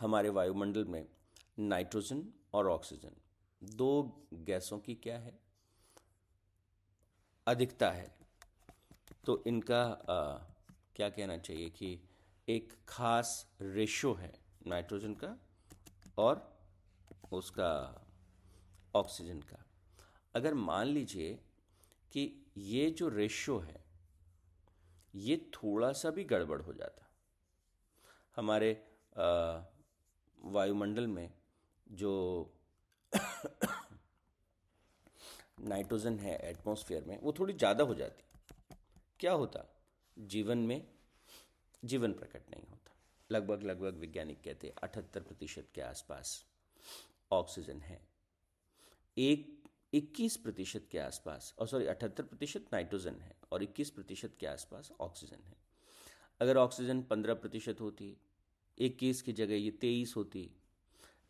हमारे 0.00 0.28
वायुमंडल 0.28 0.84
में 0.84 1.08
नाइट्रोजन 1.58 2.32
और 2.54 2.68
ऑक्सीजन 2.68 3.10
दो 3.62 4.22
गैसों 4.34 4.78
की 4.78 4.94
क्या 4.94 5.18
है? 5.18 5.38
अधिकता 7.46 7.90
है। 7.90 8.18
तो 9.24 9.44
इनका 9.46 9.82
आ, 9.84 10.38
क्या 10.96 11.10
कहना 11.10 11.38
चाहिए 11.38 11.70
कि 11.70 12.00
एक 12.48 12.72
खास 12.88 13.50
रेशो 13.60 14.14
है 14.14 14.38
नाइट्रोजन 14.66 15.14
का 15.14 15.36
और 16.18 16.58
उसका 17.32 18.02
ऑक्सीजन 18.94 19.40
का। 19.40 19.64
अगर 20.34 20.54
मान 20.54 20.86
लीजिए 20.86 21.44
कि 22.12 22.30
ये 22.58 22.90
जो 22.90 23.08
रेशो 23.08 23.58
है, 23.58 23.84
ये 25.14 25.36
थोड़ा 25.54 25.92
सा 25.92 26.10
भी 26.10 26.24
गड़बड़ 26.24 26.60
हो 26.62 26.72
जाता। 26.72 27.10
हमारे 28.36 28.70
वायुमंडल 30.38 31.06
में 31.06 31.30
जो 31.86 32.12
नाइट्रोजन 35.60 36.18
है 36.18 36.36
एटमॉस्फेयर 36.40 37.04
में, 37.04 37.18
वो 37.20 37.32
थोड़ी 37.38 37.54
ज़्यादा 37.54 37.84
हो 37.84 37.94
जाती। 37.94 38.76
क्या 39.20 39.32
होता? 39.32 39.64
जीवन 40.16 40.58
में 40.58 40.86
जीवन 41.82 42.12
प्रकट 42.12 42.50
नहीं 42.50 42.62
होता। 42.62 42.94
लगभग 43.30 43.62
लगभग 43.62 43.98
वैज्ञानिक 44.00 44.40
कहते 44.44 44.66
हैं, 44.66 44.74
अठहत्तर 44.82 45.20
प्रतिशत 45.20 45.68
के 45.74 45.80
आसपास 45.80 46.44
ऑक्सीजन 47.30 47.80
है। 47.80 48.00
एक 49.16 49.57
21 49.92 50.36
प्रतिशत 50.36 50.88
के 50.90 50.98
आसपास, 50.98 51.54
और 51.58 51.66
सॉरी 51.68 51.86
अठहत्तर 51.86 52.22
प्रतिशत 52.22 52.66
नाइट्रोजन 52.72 53.20
है 53.20 53.36
और 53.52 53.62
21 53.62 53.90
प्रतिशत 53.90 54.36
के 54.40 54.46
आसपास 54.46 54.90
ऑक्सीजन 55.00 55.44
है। 55.44 55.56
अगर 56.40 56.56
ऑक्सीजन 56.56 57.02
15 57.02 57.34
प्रतिशत 57.34 57.80
होती 57.80 58.16
21 58.78 59.22
की 59.22 59.32
जगह 59.32 59.54
ये 59.54 59.70
23 59.70 60.16
होती, 60.16 60.50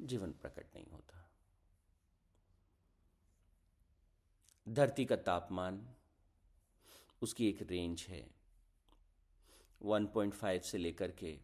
जीवन 0.01 0.33
प्रकट 0.33 0.75
नहीं 0.75 0.87
होता। 0.87 1.25
धरती 4.69 5.05
का 5.05 5.17
तापमान, 5.17 5.95
उसकी 7.23 7.49
एक 7.49 7.63
रेंज 7.63 8.07
है 8.09 8.27
1.5 9.81 10.65
से 10.65 10.79
लेकर 10.79 11.11
के, 11.11 11.39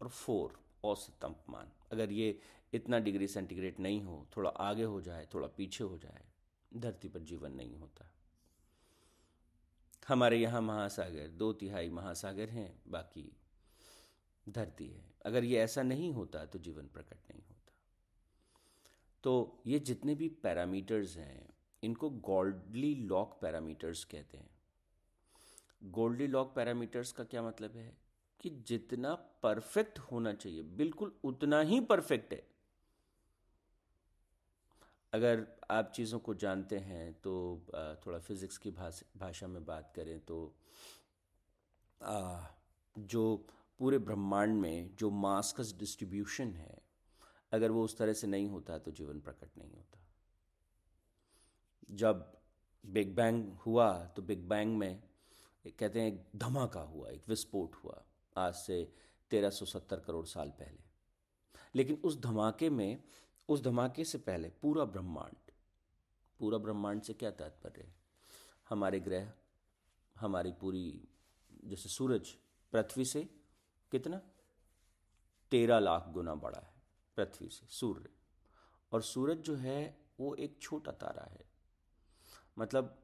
और 0.00 0.08
4 0.08 0.58
औसत 0.84 1.12
तापमान। 1.20 1.72
अगर 1.92 2.12
ये 2.12 2.38
इतना 2.72 2.98
डिग्री 2.98 3.26
सेंटीग्रेड 3.28 3.80
नहीं 3.80 4.02
हो, 4.02 4.26
थोड़ा 4.36 4.50
आगे 4.50 4.84
हो 4.84 5.00
जाए, 5.00 5.28
थोड़ा 5.34 5.48
पीछे 5.48 5.84
हो 5.84 5.98
जाए 5.98 6.27
धरती 6.76 7.08
पर 7.08 7.20
जीवन 7.20 7.52
नहीं 7.52 7.76
होता। 7.76 8.10
हमारे 10.08 10.36
यहाँ 10.36 10.60
महासागर, 10.60 11.28
दो 11.28 11.52
तिहाई 11.52 11.88
महासागर 11.88 12.48
हैं, 12.48 12.82
बाकी 12.88 13.32
धरती 14.48 14.88
है। 14.88 15.04
अगर 15.26 15.44
ये 15.44 15.58
ऐसा 15.58 15.82
नहीं 15.82 16.12
होता 16.12 16.46
तो 16.46 16.58
जीवन 16.58 16.86
प्रकट 16.86 17.16
नहीं 17.30 17.42
होता। 17.42 17.72
तो 19.22 19.62
ये 19.66 19.78
जितने 19.78 20.14
भी 20.14 20.28
पैरामीटर्स 20.28 21.16
हैं, 21.16 21.48
इनको 21.82 22.10
गोल्डली 22.10 22.94
लॉक 22.94 23.38
पैरामीटर्स 23.42 24.04
कहते 24.04 24.38
हैं। 24.38 24.50
गोल्डली 25.84 26.26
लॉक 26.26 26.54
पैरामीटर्स 26.54 27.12
का 27.12 27.24
क्या 27.24 27.42
मतलब 27.42 27.76
है? 27.76 28.08
कि 28.40 28.50
जितना 28.50 29.14
परफेक्ट 29.14 29.98
होना 29.98 30.32
चाहिए, 30.32 30.62
बिल्कुल 30.62 31.12
उतना 31.24 31.60
ही 31.60 31.80
परफेक्ट 31.80 32.32
है। 32.32 32.46
अगर 35.12 35.46
आप 35.70 35.92
चीज़ों 35.94 36.18
को 36.18 36.34
जानते 36.34 36.78
हैं 36.78 37.12
तो 37.22 37.32
थोड़ा 38.06 38.18
फिज़िक्स 38.18 38.58
की 38.58 38.70
भाषा 38.70 39.46
में 39.46 39.64
बात 39.64 39.92
करें 39.96 40.18
तो 40.20 40.38
जो 42.96 43.22
पूरे 43.80 43.98
ब्रह्मांड 44.00 44.56
में 44.56 44.96
जो 44.98 45.10
मास 45.10 45.52
का 45.52 45.62
डिस्ट्रीब्यूशन 45.78 46.52
है, 46.52 46.80
अगर 47.52 47.70
वो 47.70 47.84
उस 47.84 47.96
तरह 47.98 48.12
से 48.12 48.26
नहीं 48.26 48.48
होता 48.48 48.78
तो 48.78 48.90
जीवन 48.90 49.20
प्रकट 49.20 49.58
नहीं 49.58 49.70
होता। 49.70 49.98
जब 51.94 52.32
बिग 52.84 53.14
बैंग 53.16 53.52
हुआ 53.66 53.92
तो 54.06 54.22
बिग 54.22 54.48
बैंग 54.48 54.76
में 54.78 55.02
कहते 55.64 56.00
हैं 56.00 56.08
एक 56.08 56.24
धमाका 56.36 56.80
हुआ, 56.82 57.08
एक 57.10 57.22
विस्फोट 57.28 57.74
हुआ, 57.74 58.02
आज 58.36 58.54
से 58.54 58.92
1370 59.30 60.00
करोड़ 60.00 60.26
साल 60.26 60.50
पहले। 60.50 60.86
लेकिन 61.74 62.00
उस 62.04 62.20
धमाके 62.20 62.70
में 62.70 63.02
उस 63.48 63.62
धमाके 63.62 64.04
से 64.04 64.18
पहले 64.18 64.48
पूरा 64.48 64.84
ब्रह्मांड 64.84 65.36
पूरा 66.38 66.58
ब्रह्मांड 66.58 67.02
से 67.02 67.14
क्या 67.14 67.30
तात्पर्य 67.30 67.82
है? 67.82 67.94
हमारे 68.68 69.00
ग्रह, 69.00 69.32
हमारी 70.16 70.52
पूरी, 70.52 71.08
जैसे 71.64 71.88
सूरज, 71.88 72.28
पृथ्वी 72.72 73.04
से 73.04 73.24
कितना? 73.90 74.20
तेरह 75.50 75.78
लाख 75.78 76.08
गुना 76.08 76.34
बड़ा 76.34 76.58
है, 76.58 76.74
पृथ्वी 77.16 77.48
से, 77.48 77.66
सूर्य। 77.66 78.08
और 78.92 79.02
सूरज 79.02 79.36
जो 79.36 79.54
है, 79.54 79.98
वो 80.20 80.34
एक 80.34 80.58
छोटा 80.62 80.92
तारा 80.92 81.24
है। 81.24 81.50
मतलब 82.58 83.02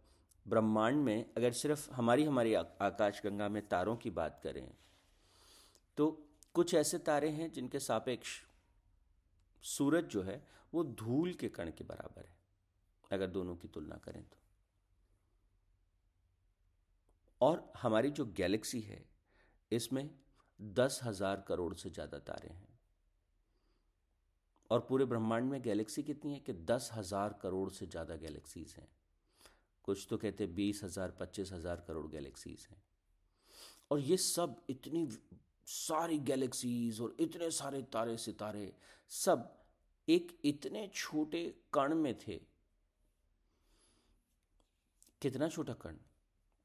ब्रह्मांड 0.48 1.04
में 1.04 1.35
अगर 1.37 1.52
सिर्फ़ 1.52 1.90
हमारी 1.90 2.24
हमारी 2.24 2.54
आकाश 2.54 3.22
गंगा 3.24 3.48
में 3.48 3.68
तारों 3.68 3.96
की 3.96 4.11
बात 4.11 4.40
करें 4.42 4.74
तो 5.96 6.26
कुछ 6.54 6.74
ऐसे 6.74 6.98
तारे 6.98 7.28
हैं 7.28 7.52
जिनके 7.52 7.80
सापेक्ष 7.80 8.42
सूरज 9.64 10.05
जो 10.05 10.22
है, 10.22 10.42
वो 10.72 10.85
धूल 10.85 11.33
के 11.33 11.48
कण 11.48 11.70
के 11.70 11.85
बराबर 11.85 12.22
है। 12.22 12.37
अगर 13.11 13.27
दोनों 13.29 13.57
की 13.57 13.68
तुलना 13.68 13.96
करें 13.96 14.22
तो। 14.22 14.38
और 17.40 17.72
हमारी 17.77 18.11
जो 18.11 18.24
गैलेक्सी 18.27 18.81
है, 18.81 19.05
इसमें 19.70 20.09
दस 20.61 21.00
हज़ार 21.05 21.44
करोड़ 21.48 21.74
से 21.74 21.90
ज़्यादा 21.90 22.18
तारे 22.20 22.48
हैं। 22.48 22.68
और 24.70 24.81
पूरे 24.81 25.05
ब्रह्मांड 25.05 25.50
में 25.50 25.61
गैलेक्सी 25.62 26.03
कितनी 26.03 26.33
है 26.33 26.38
कि 26.40 26.53
दस 26.53 26.90
हज़ार 26.94 27.38
करोड़ 27.42 27.70
से 27.70 27.87
ज़्यादा 27.87 28.16
गैलेक्सीज 28.16 28.74
हैं। 28.79 28.88
कुछ 29.85 30.07
तो 30.11 30.16
कहते 30.16 30.46
बीस 30.48 30.81
हज़ार, 30.85 31.11
पच्चीस 31.11 31.53
हज़ार 31.53 31.85
करोड़ 31.88 32.07
गैलेक्सीज 32.11 32.66
हैं। 32.70 32.83
और 33.90 34.00
ये 34.00 34.16
सब 34.16 34.61
इतनी 34.70 35.05
सारी 35.66 36.18
गैलेक्सीज 36.18 37.00
और 37.00 37.16
इतने 37.20 37.50
सारे 37.50 37.83
तारे 37.83 38.16
सितारे 38.16 38.77
सब 39.09 39.64
एक 40.09 40.38
इतने 40.44 40.90
छोटे 40.94 41.61
कण 41.72 41.94
में 41.94 42.18
थे। 42.18 42.40
कितना 45.22 45.48
छोटा 45.48 45.72
कण? 45.72 45.96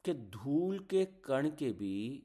कि 0.05 0.13
धूल 0.13 0.79
के 0.79 1.05
कण 1.05 1.49
के 1.49 1.71
भी 1.71 2.23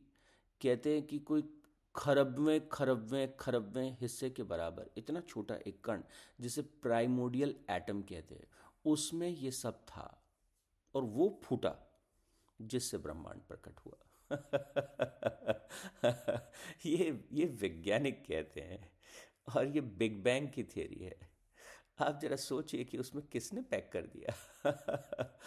कहते 0.62 0.94
हैं 0.94 1.06
कि 1.06 1.18
कोई 1.18 1.60
खरबवें 1.96 2.68
खरबवें 2.68 3.36
खरबवें 3.36 3.96
हिस्से 4.00 4.30
के 4.30 4.42
बराबर 4.42 4.90
इतना 4.96 5.20
छोटा 5.20 5.54
एक 5.54 5.84
कण, 5.84 6.02
जिसे 6.40 6.62
प्राइमोडियल 6.62 7.56
एटम 7.70 8.02
कहते 8.02 8.34
हैं, 8.34 8.46
उसमें 8.84 9.28
ये 9.28 9.50
सब 9.50 9.84
था 9.86 10.24
और 10.94 11.02
वो 11.02 11.40
फूटा, 11.44 12.00
जिससे 12.60 12.98
ब्रह्मांड 12.98 13.40
प्रकट 13.42 13.78
हुआ। 13.78 13.96
ये 16.86 17.24
ये 17.32 17.46
वैज्ञानिक 17.46 18.24
कहते 18.28 18.60
हैं 18.60 18.90
और 19.56 19.66
ये 19.66 19.80
बिग 19.80 20.22
बैंग 20.22 20.48
की 20.48 20.64
थियरी 20.64 21.04
है। 21.04 21.16
आप 22.00 22.18
जरा 22.22 22.36
सोचिए 22.36 22.84
कि 22.84 22.98
उसमें 22.98 23.26
किसने 23.26 23.60
पैक 23.60 23.90
कर 23.92 24.02
दिया? 24.02 24.34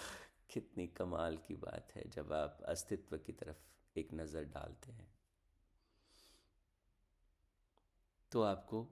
कितनी 0.52 0.88
कमाल 0.88 1.38
की 1.38 1.56
बात 1.56 1.88
है 1.96 2.10
जब 2.10 2.34
आप 2.34 2.60
अस्तित्व 2.66 3.18
की 3.18 3.32
तरफ़ 3.32 4.00
एक 4.00 4.10
नज़र 4.14 4.44
डालते 4.44 4.92
हैं। 4.92 5.08
तो 8.32 8.42
आपको 8.42 8.88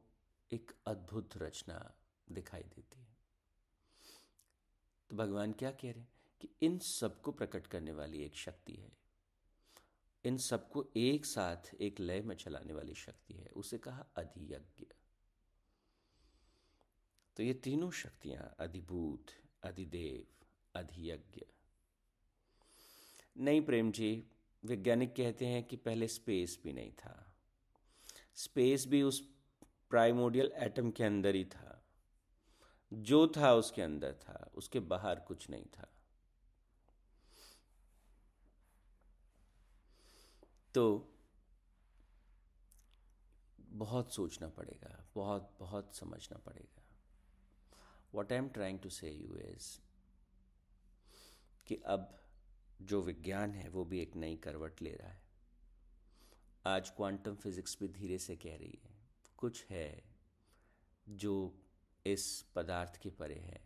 एक 0.51 0.71
अद्भुत 0.87 1.29
रचना 1.37 1.95
दिखाई 2.31 2.61
देती 2.61 2.99
है। 2.99 3.07
तो 5.09 5.15
भगवान 5.15 5.51
क्या 5.51 5.71
कह 5.71 5.83
रहे 5.83 5.91
हैं 5.91 6.09
कि 6.41 6.49
इन 6.61 6.79
सबको 6.79 7.31
प्रकट 7.31 7.67
करने 7.67 7.91
वाली 7.91 8.23
एक 8.23 8.35
शक्ति 8.35 8.73
है। 8.73 9.04
इन 10.25 10.37
सबको 10.37 10.91
एक 10.97 11.25
साथ 11.25 11.75
एक 11.81 11.99
लय 11.99 12.21
में 12.21 12.35
चलाने 12.35 12.73
वाली 12.73 12.93
शक्ति 12.93 13.33
है। 13.33 13.47
उसे 13.47 13.77
कहा 13.77 14.05
अधियज्ञ। 14.15 14.85
तो 17.35 17.43
ये 17.43 17.53
तीनों 17.53 17.91
शक्तियाँ, 17.91 18.55
अधिभूत, 18.59 19.25
अधिदेव, 19.63 20.27
अधियज्ञ। 20.75 21.41
नहीं 23.37 23.61
प्रेम 23.61 23.91
जी, 23.91 24.27
वैज्ञानिक 24.65 25.15
कहते 25.15 25.45
हैं 25.45 25.63
कि 25.63 25.75
पहले 25.75 26.07
स्पेस 26.07 26.59
भी 26.63 26.73
नहीं 26.73 26.91
था। 26.91 27.35
स्पेस 28.35 28.87
भी 28.87 29.01
उस 29.01 29.19
प्राइमोडियल 29.89 30.51
एटम 30.55 30.91
के 30.91 31.03
अंदर 31.03 31.35
ही 31.35 31.45
था। 31.45 31.85
जो 32.93 33.27
था 33.27 33.53
उसके 33.53 33.81
अंदर 33.81 34.13
था, 34.13 34.51
उसके 34.55 34.79
बाहर 34.79 35.19
कुछ 35.19 35.49
नहीं 35.49 35.65
था। 35.65 35.94
तो 40.75 41.11
बहुत 43.59 44.13
सोचना 44.13 44.47
पड़ेगा, 44.49 45.05
बहुत 45.15 45.55
बहुत 45.59 45.95
समझना 45.95 46.37
पड़ेगा। 46.37 46.83
What 48.13 48.31
I 48.31 48.37
am 48.37 48.49
trying 48.49 48.79
to 48.79 48.89
say 48.89 49.11
to 49.11 49.37
you 49.37 49.67
is 51.67 51.75
अब 51.85 52.09
जो 52.81 53.01
विज्ञान 53.01 53.53
है, 53.53 53.69
वो 53.69 53.85
भी 53.85 53.99
एक 53.99 54.15
नई 54.15 54.35
करवट 54.35 54.81
ले 54.81 54.95
रहा 54.95 55.09
है। 55.09 55.23
आज 56.67 56.89
क्वांटम 56.89 57.35
फिजिक्स 57.35 57.77
भी 57.79 57.87
धीरे 57.87 58.17
से 58.17 58.35
कह 58.35 58.55
रही 58.55 58.79
है, 58.83 58.95
कुछ 59.37 59.65
है 59.65 60.03
जो 61.09 61.35
इस 62.05 62.41
पदार्थ 62.55 63.01
के 63.01 63.09
परे 63.09 63.39
है। 63.39 63.61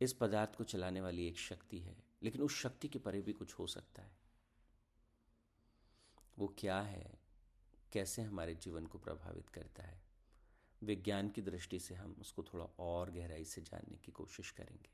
इस 0.00 0.12
पदार्थ 0.12 0.56
को 0.56 0.64
चलाने 0.64 1.00
वाली 1.00 1.26
एक 1.28 1.38
शक्ति 1.38 1.78
है, 1.78 1.96
लेकिन 2.22 2.42
उस 2.42 2.60
शक्ति 2.62 2.88
के 2.88 2.98
परे 2.98 3.22
भी 3.22 3.32
कुछ 3.32 3.54
हो 3.54 3.66
सकता 3.66 4.02
है। 4.02 4.23
वो 6.38 6.54
क्या 6.58 6.80
है? 6.80 7.18
कैसे 7.92 8.22
हमारे 8.22 8.54
जीवन 8.54 8.86
को 8.86 8.98
प्रभावित 8.98 9.48
करता 9.48 9.82
है? 9.82 10.02
विज्ञान 10.82 11.28
की 11.28 11.42
दृष्टि 11.42 11.80
से 11.80 11.94
हम 11.94 12.16
उसको 12.20 12.42
थोड़ा 12.42 12.64
और 12.64 13.10
गहराई 13.10 13.44
से 13.44 13.60
जानने 13.60 13.98
की 13.98 14.12
कोशिश 14.12 14.50
करेंगे। 14.50 14.90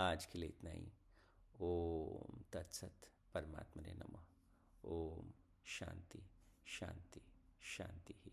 आज 0.00 0.26
के 0.26 0.38
लिए 0.38 0.48
इतना 0.48 0.70
ही। 0.70 0.92
ओम 1.60 2.44
तत्सत 2.52 3.10
परमात्मा 3.34 3.82
ने 3.82 3.92
नमः। 3.92 4.24
ओम 4.84 5.32
शांति 5.64 6.30
शांति 6.66 7.20
शांति 7.62 8.14
ही। 8.24 8.32